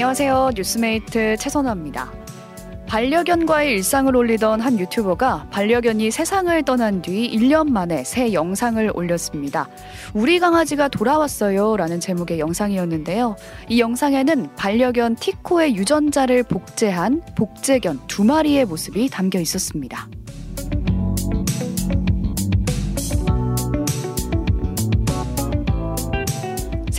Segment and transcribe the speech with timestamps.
[0.00, 0.52] 안녕하세요.
[0.56, 2.10] 뉴스메이트 최선화입니다.
[2.86, 9.68] 반려견과의 일상을 올리던 한 유튜버가 반려견이 세상을 떠난 뒤 1년 만에 새 영상을 올렸습니다.
[10.14, 13.36] 우리 강아지가 돌아왔어요 라는 제목의 영상이었는데요.
[13.68, 20.08] 이 영상에는 반려견 티코의 유전자를 복제한 복제견 두 마리의 모습이 담겨 있었습니다.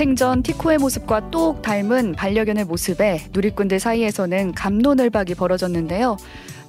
[0.02, 6.18] 생전 티코의 모습과 똑 닮은 반려견의 모습에 누리꾼들 사이에서는 감론을박이 벌어졌는데요.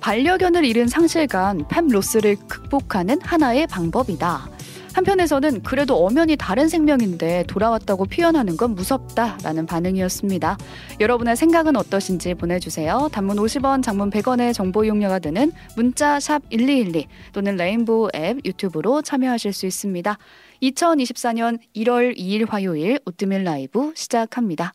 [0.00, 4.52] 반려견을 잃은 상실감, 팸로스를 극복하는 하나의 방법이다.
[4.95, 10.59] 한편에서는 그래도 엄연히 다른 생명인데 돌아왔다고 표현하는 건 무섭다라는 반응이었습니다.
[11.00, 13.09] 여러분의 생각은 어떠신지 보내주세요.
[13.12, 19.66] 단문 50원, 장문 100원의 정보 이용료가 드는 문자 샵1212 또는 레인보우 앱 유튜브로 참여하실 수
[19.66, 20.19] 있습니다.
[20.62, 24.74] 2024년 1월 2일 화요일 오뜨밀 라이브 시작합니다.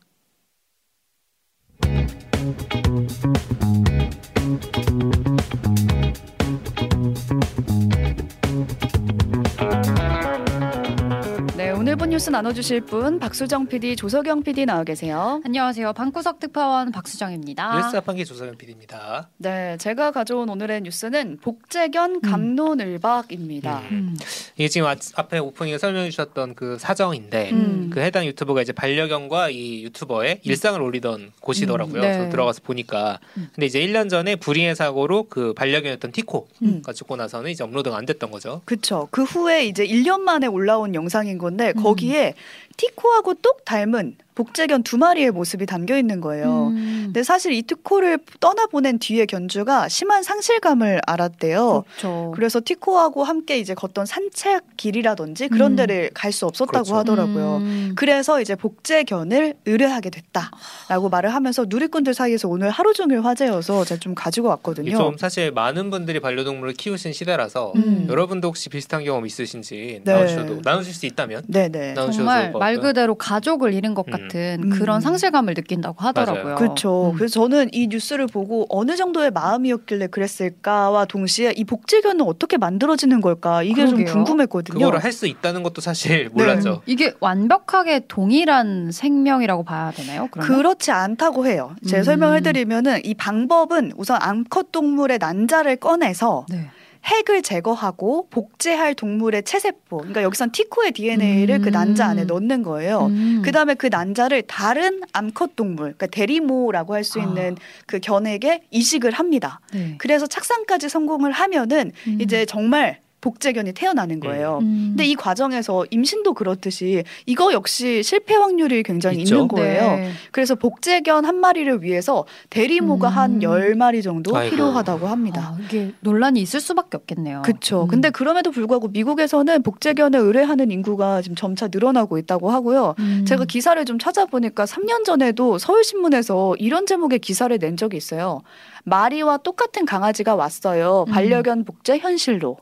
[11.60, 15.42] 오늘 뉴스 나눠주실 분 박수정 PD, 조석영 PD 나와 계세요.
[15.44, 15.92] 안녕하세요.
[15.94, 17.78] 방구석 특파원 박수정입니다.
[17.78, 19.30] 뉴스 자판기 조석영 PD입니다.
[19.38, 22.22] 네, 제가 가져온 오늘의 뉴스는 복제견 음.
[22.22, 23.80] 감론을박입니다.
[23.80, 23.88] 음.
[23.92, 24.18] 음.
[24.56, 27.90] 이게 지금 앞에 오프닝에 설명해 주셨던 그 사정인데 음.
[27.92, 30.40] 그 해당 유튜버가 이제 반려견과 이 유튜버의 음.
[30.44, 32.02] 일상을 올리던 곳이더라고요.
[32.02, 32.18] 네.
[32.18, 37.64] 그래서 들어가서 보니까 근데 이제 1년 전에 불의의 사고로 그 반려견이었던 티코가 죽고 나서는 이제
[37.64, 38.62] 업로드가 안 됐던 거죠.
[38.66, 39.08] 그렇죠.
[39.12, 42.34] 그 후에 이제 1년 만에 올라온 영상인 건데 거기에
[42.78, 46.68] 티코하고 똑 닮은 복제견 두 마리의 모습이 담겨 있는 거예요.
[46.68, 47.02] 음.
[47.06, 51.84] 근데 사실 이 티코를 떠나보낸 뒤에 견주가 심한 상실감을 알았대요.
[51.88, 52.32] 그렇죠.
[52.36, 55.76] 그래서 티코하고 함께 이제 걷던 산책 길이라든지 그런 음.
[55.78, 56.96] 데를 갈수 없었다고 그렇죠.
[56.98, 57.58] 하더라고요.
[57.58, 57.94] 음.
[57.96, 64.14] 그래서 이제 복제견을 의뢰하게 됐다라고 말을 하면서 누리꾼들 사이에서 오늘 하루 종일 화제여서 제가 좀
[64.14, 64.96] 가지고 왔거든요.
[64.96, 68.06] 좀 사실 많은 분들이 반려동물을 키우신 시대라서 음.
[68.08, 70.14] 여러분도 혹시 비슷한 경험 있으신지 네.
[70.14, 71.96] 나누셔도 나누실 수 있다면 네 네.
[71.96, 74.70] 정말 말 그대로 가족을 잃은 것 같은 같은 음.
[74.70, 76.56] 그런 상실감을 느낀다고 하더라고요.
[76.56, 77.12] 그렇죠.
[77.12, 77.18] 음.
[77.18, 83.64] 그래서 저는 이 뉴스를 보고 어느 정도의 마음이었길래 그랬을까와 동시에 이 복제견은 어떻게 만들어지는 걸까
[83.64, 84.06] 이게 그러게요.
[84.08, 84.78] 좀 궁금했거든요.
[84.80, 86.70] 그거를 할 수 있다는 것도 사실 몰랐죠.
[86.72, 86.80] 네.
[86.86, 90.28] 이게 완벽하게 동일한 생명이라고 봐야 되나요?
[90.30, 90.56] 그러면?
[90.56, 91.76] 그렇지 않다고 해요.
[91.88, 92.04] 제가 음.
[92.04, 96.70] 설명해드리면은 이 방법은 우선 암컷 동물의 난자를 꺼내서 네.
[97.08, 101.62] 핵을 제거하고 복제할 동물의 체세포, 그러니까 여기선 티코의 DNA를 음.
[101.62, 102.28] 그 난자 안에 음.
[102.28, 103.08] 넣는 거예요.
[103.08, 103.42] 음.
[103.44, 107.84] 그 다음에 그 난자를 다른 암컷 동물, 그러니까 대리모라고 할 수 있는 아.
[107.86, 109.62] 그 견에게 이식을 합니다.
[109.72, 109.96] 네.
[109.98, 112.18] 그래서 착상까지 성공을 하면은 음.
[112.20, 114.60] 이제 정말 복제견이 태어나는 거예요.
[114.62, 114.92] 음.
[114.92, 119.36] 근데 이 과정에서 임신도 그렇듯이 이거 역시 실패 확률이 굉장히 있죠?
[119.36, 119.82] 있는 거예요.
[119.98, 120.12] 네.
[120.32, 123.14] 그래서 복제견 한 마리를 위해서 대리모가 음.
[123.14, 124.52] 한 10마리 정도 아이고.
[124.52, 125.56] 필요하다고 합니다.
[125.58, 127.42] 아, 이게 논란이 있을 수밖에 없겠네요.
[127.42, 127.84] 그렇죠.
[127.84, 127.88] 음.
[127.88, 132.96] 근데 그럼에도 불구하고 미국에서는 복제견을 의뢰하는 인구가 지금 점차 늘어나고 있다고 하고요.
[133.00, 133.26] 음.
[133.28, 138.42] 제가 기사를 좀 찾아보니까 3년 전에도 서울신문에서 이런 제목의 기사를 낸 적이 있어요.
[138.86, 141.04] 마리와 똑같은 강아지가 왔어요.
[141.08, 141.12] 음.
[141.12, 142.58] 반려견 복제 현실로.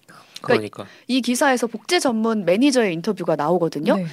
[0.45, 0.95] 그러니까, 그러니까.
[1.07, 3.97] 이 기사에서 복제 전문 매니저의 인터뷰가 나오거든요.
[3.97, 4.05] 네.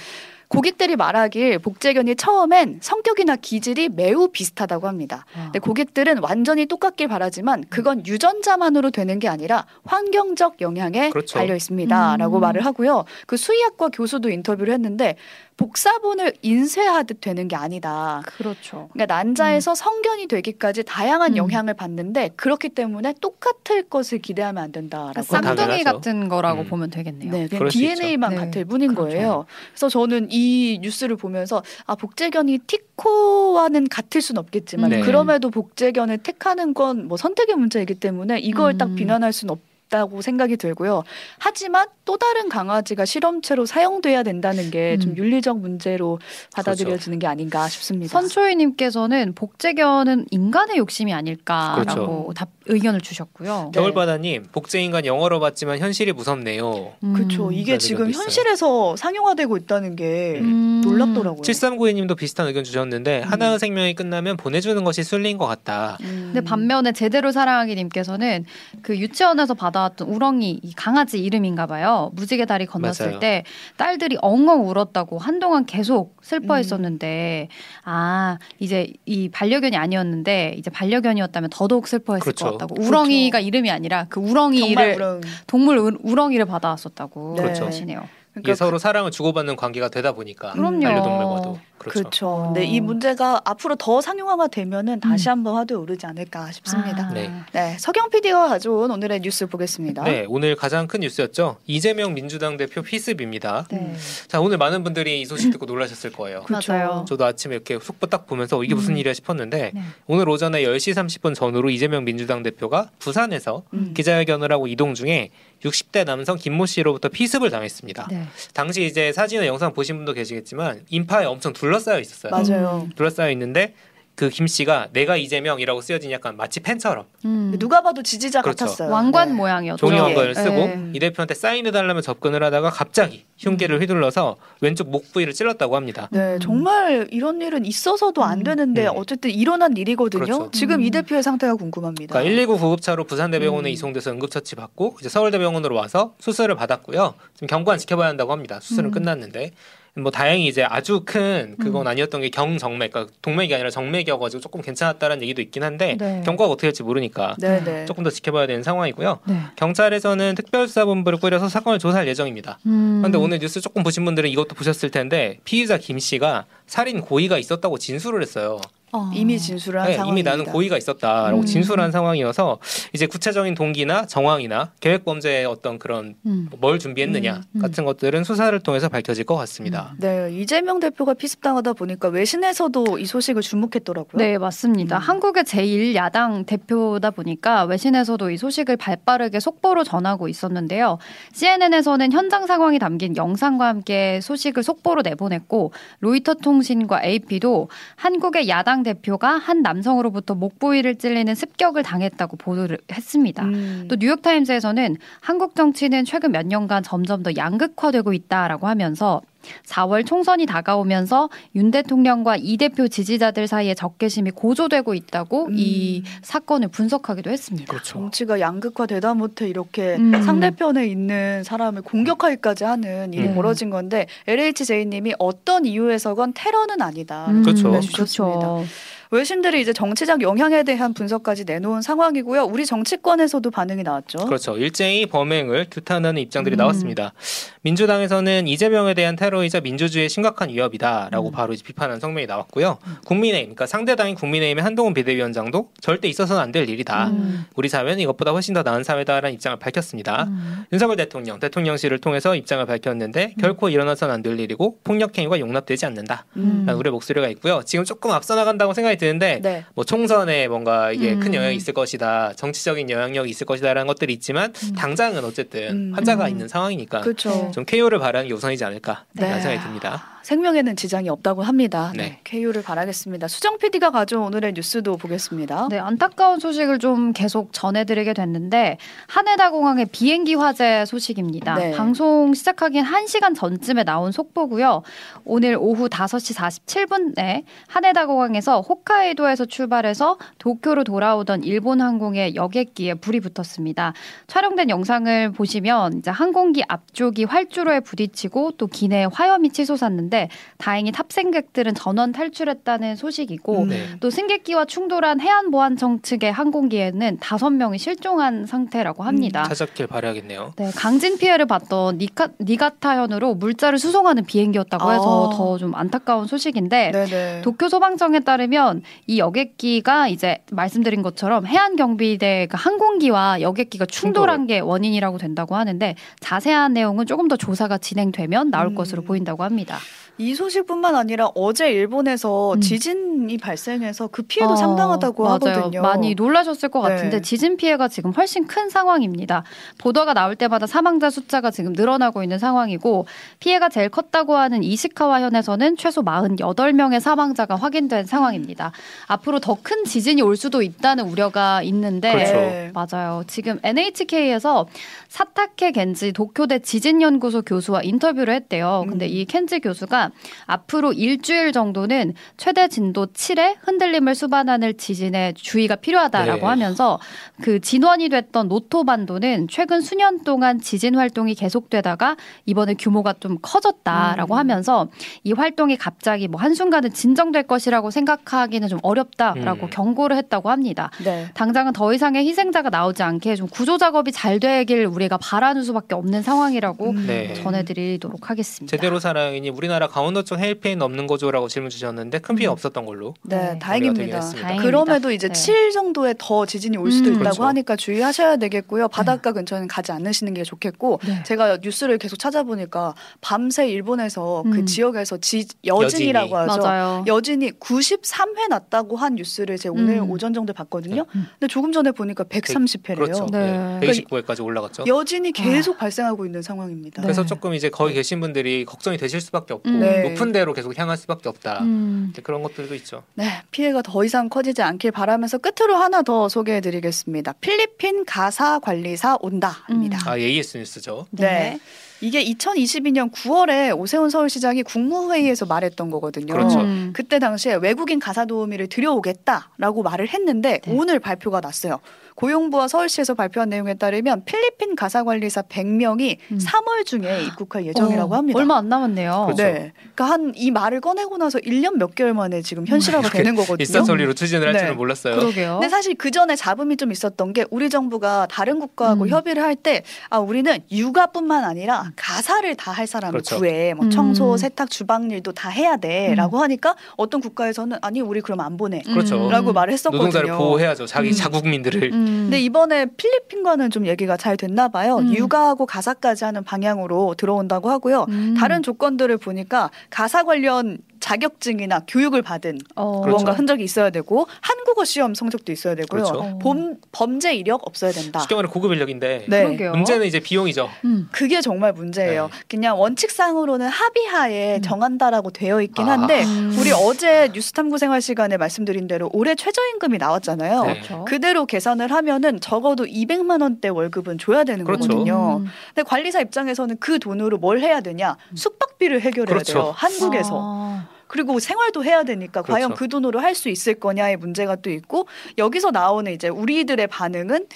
[0.53, 5.25] 고객들이 말하길 복제견이 처음엔 성격이나 기질이 매우 비슷하다고 합니다.
[5.35, 5.45] 아.
[5.45, 11.39] 근데 고객들은 완전히 똑같길 바라지만 그건 유전자만으로 되는 게 아니라 환경적 영향에 그렇죠.
[11.39, 12.41] 달려 있습니다라고 음.
[12.43, 13.05] 말을 하고요.
[13.27, 15.17] 그 수의학과 교수도 인터뷰를 했는데
[15.57, 18.23] 복사본을 인쇄하듯 되는 게 아니다.
[18.25, 18.89] 그렇죠.
[18.93, 19.75] 그러니까 난자에서 음.
[19.75, 21.37] 성견이 되기까지 다양한 음.
[21.37, 25.23] 영향을 받는데 그렇기 때문에 똑같을 것을 기대하면 안 된다라고.
[25.27, 26.69] 그러니까 쌍둥이 같은 거라고 음.
[26.69, 27.31] 보면 되겠네요.
[27.31, 28.37] 네, 그냥 DNA만 네.
[28.37, 29.11] 같을 뿐인 그렇죠.
[29.11, 29.47] 거예요.
[29.73, 35.01] 그래서 저는 이 뉴스를 보면서 아 복제견이 티코와는 같을 수는 없겠지만 네.
[35.01, 38.95] 그럼에도 복제견을 택하는 건 뭐 선택의 문제이기 때문에 이걸 딱 음.
[38.97, 39.72] 비난할 수는 없.
[39.93, 41.05] 있다고 생각이 들고요.
[41.39, 45.17] 하지만 또 다른 강아지가 실험체로 사용돼야 된다는 게좀 음.
[45.17, 46.19] 윤리적 문제로
[46.55, 47.19] 받아들여지는 그렇죠.
[47.19, 48.19] 게 아닌가 싶습니다.
[48.19, 52.33] 선초희님께서는 복제견은 인간의 욕심이 아닐까라고 그렇죠.
[52.35, 53.71] 답 의견을 주셨고요.
[53.73, 53.81] 네.
[53.81, 56.93] 겨울바다님 복제인간 영어로 봤지만 현실이 무섭네요.
[57.03, 57.13] 음.
[57.13, 57.53] 그렇죠.
[57.53, 60.81] 이게 지금 현실에서 상용화되고 있다는 게 음.
[60.85, 61.43] 놀랍더라고요.
[61.43, 63.29] 7392님도 비슷한 의견 주셨는데 음.
[63.29, 65.99] 하나의 생명이 끝나면 보내주는 것이 순리인 것 같다.
[66.03, 66.31] 음.
[66.33, 68.45] 근데 반면에 제대로 사랑하기님께서는
[68.83, 72.11] 그 유치원에서 받아 왔던 우렁이 강아지 이름인가 봐요.
[72.15, 73.19] 무지개 다리 건넜을 맞아요.
[73.19, 73.45] 때
[73.77, 77.89] 딸들이 엉엉 울었다고 한동안 계속 슬퍼했었는데 음.
[77.89, 82.45] 아 이제 이 반려견이 아니었는데 이제 반려견이었다면 더더욱 슬퍼했을 그렇죠.
[82.45, 82.89] 것 같다고 그렇죠.
[82.89, 85.21] 우렁이가 이름이 아니라 그 우렁이를 우렁.
[85.47, 87.43] 동물 우렁이를 받아왔었다고 네.
[87.43, 87.67] 그렇죠.
[87.67, 88.09] 하시네요.
[88.33, 90.81] 그러니까 서로 사랑을 주고받는 관계가 되다 보니까 그럼요.
[90.81, 92.01] 반려동물과도 그렇죠.
[92.01, 92.53] 그렇죠.
[92.55, 95.33] 네, 이 문제가 앞으로 더 상용화가 되면은 다시 음.
[95.33, 97.09] 한번 화두에 오르지 않을까 싶습니다.
[97.09, 97.13] 아.
[97.13, 97.31] 네.
[97.53, 100.05] 네, 서경 PD가 가져온 오늘의 뉴스 보겠습니다.
[100.05, 101.57] 네, 오늘 가장 큰 뉴스였죠.
[101.67, 103.67] 이재명 민주당 대표 피습입니다.
[103.71, 103.95] 네.
[104.29, 106.43] 자, 오늘 많은 분들이 이 소식 듣고 놀라셨을 거예요.
[106.43, 107.05] 그렇죠.
[107.09, 108.99] 저도 아침에 이렇게 속보 딱 보면서 이게 무슨 음.
[108.99, 109.83] 일이야 싶었는데 네.
[110.07, 113.93] 오늘 오전에 10시 30분 전후로 이재명 민주당 대표가 부산에서 음.
[113.95, 115.31] 기자회견을 하고 이동 중에
[115.65, 118.09] 60대 남성 김모 씨로부터 피습을 당했습니다.
[118.11, 118.25] 네.
[118.53, 122.31] 당시 이제 사진과 영상 보신 분도 계시겠지만 인파에 엄청 둘러 싸여 있었어요.
[122.31, 122.89] 맞아요.
[122.97, 123.75] 둘러싸여 있는데
[124.15, 127.55] 그김 씨가 내가 이재명이라고 쓰여진 약간 마치 펜처럼 음.
[127.59, 128.67] 누가 봐도 지지자 그렇죠.
[128.67, 128.91] 같았어요.
[128.91, 129.35] 왕관 네.
[129.35, 129.87] 모양이었죠.
[129.87, 130.91] 종이 왕관을 쓰고 네.
[130.93, 136.09] 이 대표한테 사인해 달라면 접근을 하다가 갑자기 흉기를 휘둘러서 왼쪽 목 부위를 찔렀다고 합니다.
[136.13, 138.45] 네, 정말 이런 일은 있어서도 안 음.
[138.45, 138.93] 되는데 음.
[138.97, 140.25] 어쨌든 일어난 일이거든요.
[140.25, 140.51] 그렇죠.
[140.53, 140.83] 지금 음.
[140.83, 142.13] 이 대표의 상태가 궁금합니다.
[142.13, 143.73] 그러니까 119 구급차로 부산대병원에 음.
[143.73, 147.15] 이송돼서 응급처치 받고 이제 서울대병원으로 와서 수술을 받았고요.
[147.35, 148.61] 지금 경관 지켜봐야 한다고 합니다.
[148.61, 148.93] 수술은 음.
[148.93, 149.53] 끝났는데
[149.95, 151.87] 뭐 다행히 이제 아주 큰 그건 음.
[151.87, 156.23] 아니었던 게 경정맥, 그러니까 동맥이 아니라 정맥이어가지고 조금 괜찮았다는 얘기도 있긴 한데 네.
[156.25, 157.85] 경과가 어떻게 될지 모르니까 네, 네.
[157.85, 159.19] 조금 더 지켜봐야 되는 상황이고요.
[159.27, 159.41] 네.
[159.57, 162.59] 경찰에서는 특별수사본부를 꾸려서 사건을 조사할 예정입니다.
[162.65, 163.01] 음.
[163.03, 167.77] 그런데 오늘 뉴스 조금 보신 분들은 이것도 보셨을 텐데 피의자 김 씨가 살인 고의가 있었다고
[167.77, 168.61] 진술을 했어요.
[168.95, 169.11] 어.
[169.15, 170.31] 이미 진술을 한 네, 상황입니다.
[170.33, 171.47] 이미 나는 고의가 있었다라고 음.
[171.47, 172.59] 진술한 상황이어서
[172.93, 176.51] 이제 구체적인 동기나 정황이나 계획 범죄의 어떤 그런 음.
[176.61, 177.43] 뭘 준비했느냐 음.
[177.57, 177.61] 음.
[177.63, 179.95] 같은 것들은 수사를 통해서 밝혀질 것 같습니다.
[179.95, 179.99] 음.
[179.99, 184.19] 네, 이재명 대표가 피습당하다 보니까 외신에서도 이 소식을 주목했더라고요.
[184.19, 184.99] 네, 맞습니다.
[184.99, 185.01] 음.
[185.01, 190.99] 한국의 제1 야당 대표다 보니까 외신에서도 이 소식을 발빠르게 속보로 전하고 있었는데요.
[191.33, 199.39] CNN에서는 현장 상황이 담긴 영상과 함께 소식을 속보로 내보냈고 로이터 통신과 AP도 한국의 야당 대표가
[199.39, 203.45] 한 남성으로부터 목 부위를 찔리는 습격을 당했다고 보도를 했습니다.
[203.45, 203.87] 음.
[203.89, 209.23] 또 뉴욕타임스에서는 한국 정치는 최근 몇 년간 점점 더 양극화되고 있다라고 하면서
[209.67, 215.55] 4월 총선이 다가오면서 윤 대통령과 이 대표 지지자들 사이에 적개심이 고조되고 있다고 음.
[215.57, 217.71] 이 사건을 분석하기도 했습니다.
[217.71, 217.95] 그렇죠.
[217.95, 220.23] 정치가 양극화되다 못해 이렇게 음.
[220.23, 223.35] 상대편에 있는 사람을 공격하기까지 하는 일이 음.
[223.35, 227.27] 벌어진 건데 LHJ님이 어떤 이유에서건 테러는 아니다.
[227.29, 227.43] 음.
[227.43, 227.81] 그렇죠.
[227.95, 228.65] 그렇죠.
[229.13, 232.45] 외신들이 이제 정치적 영향에 대한 분석까지 내놓은 상황이고요.
[232.45, 234.25] 우리 정치권에서도 반응이 나왔죠.
[234.25, 234.57] 그렇죠.
[234.57, 236.59] 일제히 범행을 규탄하는 입장들이 음.
[236.59, 237.13] 나왔습니다.
[237.61, 241.31] 민주당에서는 이재명에 대한 테러이자 민주주의의 심각한 위협이다라고 음.
[241.33, 242.79] 바로 비판한 성명이 나왔고요.
[242.87, 242.97] 음.
[243.05, 247.09] 국민의힘, 그러니까 상대당인 국민의힘의 한동훈 비대위원장도 절대 있어서는 안 될 일이다.
[247.09, 247.45] 음.
[247.55, 250.25] 우리 사회는 이것보다 훨씬 더 나은 사회다라는 입장을 밝혔습니다.
[250.25, 250.65] 음.
[250.73, 253.41] 윤석열 대통령, 대통령실을 통해서 입장을 밝혔는데 음.
[253.41, 256.25] 결코 일어나서는 안 될 일이고 폭력 행위가 용납되지 않는다.
[256.35, 257.63] 라는 우리의 목소리가 있고요.
[257.67, 259.65] 지금 조금 앞서 나간다고 생각이 드는데 네.
[259.75, 261.21] 뭐 총선에 뭔가 이게 음.
[261.21, 264.75] 큰 영향이 있을 것이다, 정치적인 영향력이 있을 것이다라는 것들이 있지만 음.
[264.75, 265.93] 당장은 어쨌든 음.
[265.95, 267.51] 환자가 있는 상황이니까 그쵸.
[267.53, 269.23] 좀 KO를 바라는 게 우선이지 않을까 네.
[269.23, 270.13] 라는 생각이 듭니다.
[270.23, 271.93] 생명에는 지장이 없다고 합니다.
[271.97, 272.03] 네.
[272.03, 272.21] 네.
[272.25, 273.29] KU를 바라겠습니다.
[273.29, 275.69] 수정 PD가 가져온 오늘의 뉴스도 보겠습니다.
[275.69, 278.79] 네, 안타까운 소식을 좀 계속 전해드리게 됐는데
[279.09, 281.55] 하네다 공항의 비행기 화재 소식입니다.
[281.57, 281.73] 네.
[281.73, 284.83] 방송 시작하긴 1시간 전쯤에 나온 속보고요.
[285.25, 288.61] 오늘 오후 5시 47분에 하네다 공항에서
[288.93, 293.95] 홋카이도에서 출발해서 도쿄로 돌아오던 일본 항공의 여객기에 불이 붙었습니다.
[294.27, 300.29] 촬영된 영상을 보시면 이제 항공기 앞쪽이 활주로에 부딪히고 또 기내에 화염이 치솟았는데
[300.59, 303.69] 다행히 탑승객들은 전원 탈출했다는 소식이고 음.
[303.69, 303.87] 네.
[304.01, 309.43] 또 승객기와 충돌한 해안보안청 측의 항공기에는 다섯 명이 실종한 상태라고 합니다.
[309.43, 310.53] 음, 찾았길 바라겠네요.
[310.57, 315.37] 네, 강진 피해를 봤던 니카, 니가타현으로 물자를 수송하는 비행기였다고 해서 아.
[315.37, 317.43] 더좀 안타까운 소식인데 네네.
[317.43, 324.47] 도쿄 소방청에 따르면 이 여객기가 이제 말씀드린 것처럼 해안 경비대 그 항공기와 여객기가 충돌한 충돌.
[324.47, 328.75] 게 원인이라고 된다고 하는데 자세한 내용은 조금 더 조사가 진행되면 나올 음.
[328.75, 329.79] 것으로 보인다고 합니다.
[330.19, 332.61] 이 소식뿐만 아니라 어제 일본에서 음.
[332.61, 335.35] 지진이 발생해서 그 피해도 어, 상당하다고 맞아요.
[335.35, 335.81] 하거든요.
[335.83, 337.23] 많이 놀라셨을 것 같은데 네.
[337.23, 339.43] 지진 피해가 지금 훨씬 큰 상황입니다.
[339.79, 343.07] 보도가 나올 때마다 사망자 숫자가 지금 늘어나고 있는 상황이고
[343.41, 348.73] 피해가 제일 컸다고 하는 이시카와 현에서는 최소 48명의 사망자가 확인된 상황입니다.
[349.07, 352.33] 앞으로 더 큰 지진이 올 수도 있다는 우려가 있는데 그렇죠.
[352.33, 352.73] 네.
[352.75, 353.23] 맞아요.
[353.29, 354.67] 지금 NHK에서
[355.09, 358.85] 사타케 겐지 도쿄대 지진연구소 교수와 인터뷰를 했대요.
[358.89, 359.11] 근데 음.
[359.11, 360.02] 이 켄지 교수가
[360.47, 366.47] 앞으로 일주일 정도는 최대 진도 7의 흔들림을 수반하는 지진에 주의가 필요하다라고 네.
[366.47, 366.99] 하면서
[367.43, 372.17] 그 진원이 됐던 노토 반도는 최근 수년 동안 지진 활동이 계속되다가
[372.47, 374.39] 이번에 규모가 좀 커졌다라고 음.
[374.39, 374.89] 하면서
[375.25, 379.71] 이 활동이 갑자기 뭐 한순간은 진정될 것이라고 생각하기는 좀 어렵다라고 음.
[379.71, 380.91] 경고를 했다고 합니다.
[381.05, 381.29] 네.
[381.35, 386.23] 당장은 더 이상의 희생자가 나오지 않게 좀 구조 작업이 잘 되길 우리가 바라는 수밖에 없는
[386.23, 387.07] 상황이라고 음.
[387.07, 387.35] 네.
[387.35, 388.71] 전해드리도록 하겠습니다.
[388.75, 392.53] 제대로 살아있니 우리나라 강원도 쪽 해일 피해는 없는 거죠라고 질문 주셨는데 큰 피해 음.
[392.53, 393.59] 없었던 걸로 네, 네.
[393.59, 394.21] 다행입니다.
[394.21, 394.63] 다행입니다.
[394.63, 395.35] 그럼에도 이제 네.
[395.35, 397.15] 7 정도의 더 지진이 올 수도 음.
[397.17, 397.45] 있다고 그렇죠.
[397.45, 398.89] 하니까 주의하셔야 되겠고요.
[398.89, 401.23] 바닷가 근처는 가지 않으시는 게 좋겠고 네.
[401.25, 404.67] 제가 뉴스를 계속 찾아보니까 밤새 일본에서 그 음.
[404.67, 406.51] 지역에서 지, 여진이라고 여진이.
[406.51, 406.63] 하죠.
[406.63, 407.05] 맞아요.
[407.07, 410.11] 여진이 93회 났다고 한 뉴스를 제가 오늘 음.
[410.11, 411.05] 오전 정도 봤거든요.
[411.15, 411.27] 음.
[411.39, 412.97] 근데 조금 전에 보니까 130회래요.
[412.97, 413.27] 그렇죠.
[413.31, 413.79] 네.
[413.79, 413.87] 네.
[413.87, 414.85] 129회까지 올라갔죠.
[414.87, 417.03] 여진이 계속 발생하고 있는 상황입니다.
[417.03, 417.07] 네.
[417.07, 419.82] 그래서 조금 이제 거기 계신 분들이 걱정이 되실 수밖에 없고 음.
[419.83, 420.09] 네.
[420.09, 421.61] 높은 데로 계속 향할 수밖에 없다.
[421.63, 422.13] 음.
[422.23, 423.03] 그런 것들도 있죠.
[423.15, 427.35] 네, 피해가 더 이상 커지지 않길 바라면서 끝으로 하나 더 소개해드리겠습니다.
[427.41, 429.99] 필리핀 가사 관리사 온다입니다.
[429.99, 430.09] 음.
[430.09, 431.07] 아 AS 뉴스죠.
[431.11, 431.59] 네.
[432.03, 436.35] 이게 2022년 9월에 오세훈 서울시장이 국무회의에서 말했던 거거든요.
[436.35, 436.61] 그렇죠.
[436.61, 436.91] 음.
[436.95, 440.73] 그때 당시에 외국인 가사 도우미를 들여오겠다라고 말을 했는데 네.
[440.75, 441.79] 오늘 발표가 났어요.
[442.15, 446.39] 고용부와 서울시에서 발표한 내용에 따르면 필리핀 가사 관리사 100명이 음.
[446.39, 448.39] 3월 중에 입국할 예정이라고 어, 합니다.
[448.39, 449.23] 얼마 안 남았네요.
[449.27, 449.43] 그렇죠.
[449.43, 449.73] 네.
[449.95, 453.57] 그러니까 한 이 말을 꺼내고 나서 1년 몇 개월 만에 지금 현실화가 이렇게 되는 거거든요.
[453.61, 454.59] 일사천리로 추진을 할 네.
[454.61, 455.17] 줄은 몰랐어요.
[455.17, 455.53] 그러게요.
[455.61, 459.09] 근데 사실 그 전에 잡음이 좀 있었던 게 우리 정부가 다른 국가하고 음.
[459.09, 463.39] 협의를 할 때 아 우리는 육아뿐만 아니라 가사를 다 할 사람을 그렇죠.
[463.39, 463.91] 구해 뭐 음.
[463.91, 468.93] 청소 세탁 주방 일도 다 해야 돼라고 하니까 어떤 국가에서는 아니 우리 그럼 안 보내라고
[468.95, 469.29] 그렇죠.
[469.29, 469.53] 음.
[469.53, 470.07] 말을 했었거든요.
[470.07, 470.87] 노동자를 보호해야죠.
[470.87, 471.13] 자기 음.
[471.13, 471.93] 자국민들을.
[471.93, 472.05] 음.
[472.25, 474.97] 근데 이번에 필리핀과는 좀 얘기가 잘 됐나 봐요.
[474.99, 475.15] 음.
[475.15, 478.07] 육아하고 가사까지 하는 방향으로 들어온다고 하고요.
[478.09, 478.35] 음.
[478.39, 483.01] 다른 조건들을 보니까 가사 관련 자격증이나 교육을 받은 어.
[483.01, 483.11] 그렇죠.
[483.11, 486.05] 무언가 흔적이 있어야 되고 한국어 시험 성적도 있어야 되고요.
[486.05, 486.21] 그렇죠.
[486.21, 486.39] 어.
[486.39, 488.21] 범, 범죄 이력 없어야 된다.
[488.21, 489.45] 쉽게 말해 고급 인력인데 네.
[489.45, 489.73] 그러게요.
[489.73, 490.71] 문제는 이제 비용이죠.
[490.85, 491.09] 음.
[491.11, 492.29] 그게 정말 문제예요.
[492.33, 492.39] 네.
[492.49, 494.63] 그냥 원칙상으로는 합의하에 음.
[494.63, 495.93] 정한다라고 되어 있긴 아.
[495.93, 496.57] 한데 음.
[496.59, 500.65] 우리 어제 뉴스탐구 생활 시간에 말씀드린 대로 올해 최저임금이 나왔잖아요.
[500.65, 500.75] 네.
[500.75, 501.05] 그렇죠.
[501.05, 504.87] 그대로 계산을 하면은 적어도 200만 원대 월급은 줘야 되는 그렇죠.
[504.87, 505.39] 거거든요.
[505.39, 505.47] 음.
[505.75, 508.17] 근데 관리사 입장에서는 그 돈으로 뭘 해야 되냐?
[508.37, 509.53] 숙박 비를 해결해야 그렇죠.
[509.53, 509.73] 돼요.
[509.77, 510.39] 한국에서.
[510.43, 510.89] 아.
[511.07, 512.79] 그리고 생활도 해야 되니까 과연 그렇죠.
[512.79, 515.07] 그 돈으로 할 수 있을 거냐의 문제가 또 있고
[515.39, 517.47] 여기서 나오는 이제 우리들의 반응은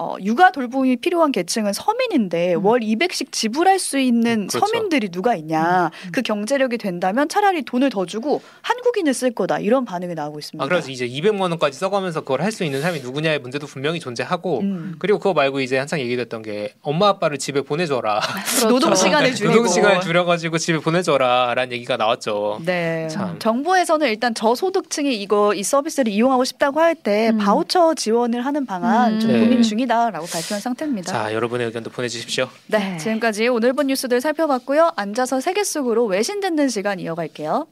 [0.00, 2.64] 어, 육아 돌봄이 필요한 계층은 서민인데 음.
[2.64, 4.64] 월 200씩 지불할 수 있는 그렇죠.
[4.64, 5.90] 서민들이 누가 있냐.
[6.06, 6.12] 음.
[6.12, 9.58] 그 경제력이 된다면 차라리 돈을 더 주고 한국인을 쓸 거다.
[9.58, 10.64] 이런 반응이 나오고 있습니다.
[10.64, 14.60] 아 그래서 이제 200만 원까지 써가면서 그걸 할 수 있는 사람이 누구냐의 문제도 분명히 존재하고
[14.60, 14.94] 음.
[14.98, 18.20] 그리고 그거 말고 이제 항상 얘기됐던 게 엄마 아빠를 집에 보내줘라.
[18.58, 18.68] 그렇죠.
[18.68, 22.60] 노동 시간을 줄이고 노동 시간을 줄여가지고 집에 보내줘라라는 얘기가 나왔죠.
[22.64, 23.08] 네.
[23.10, 23.38] 참.
[23.38, 27.38] 정부에서는 일단 저소득층이 이거 이 서비스를 이용하고 싶다고 할때 음.
[27.38, 29.20] 바우처 지원을 하는 방안 음.
[29.20, 29.40] 좀 네.
[29.40, 31.10] 고민 중 이다라고 발표한 상태입니다.
[31.10, 32.48] 자 여러분의 의견도 보내주십시오.
[32.66, 32.96] 네, 네.
[32.98, 34.92] 지금까지 오늘 본 뉴스들 살펴봤고요.
[34.96, 37.66] 앉아서 세계 속으로 외신 듣는 시간 이어갈게요.